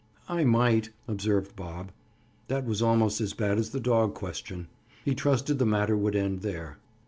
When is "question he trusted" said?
4.15-5.59